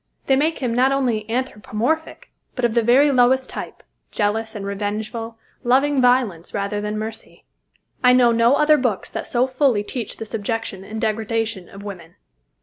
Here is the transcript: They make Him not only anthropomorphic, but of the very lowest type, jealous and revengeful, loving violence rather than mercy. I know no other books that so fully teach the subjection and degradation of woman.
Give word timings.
They 0.25 0.35
make 0.35 0.57
Him 0.57 0.73
not 0.73 0.91
only 0.91 1.29
anthropomorphic, 1.29 2.31
but 2.55 2.65
of 2.65 2.73
the 2.73 2.81
very 2.81 3.11
lowest 3.11 3.51
type, 3.51 3.83
jealous 4.09 4.55
and 4.55 4.65
revengeful, 4.65 5.37
loving 5.63 6.01
violence 6.01 6.55
rather 6.55 6.81
than 6.81 6.97
mercy. 6.97 7.45
I 8.03 8.11
know 8.13 8.31
no 8.31 8.55
other 8.55 8.77
books 8.77 9.11
that 9.11 9.27
so 9.27 9.45
fully 9.45 9.83
teach 9.83 10.17
the 10.17 10.25
subjection 10.25 10.83
and 10.83 10.99
degradation 10.99 11.69
of 11.69 11.83
woman. 11.83 12.15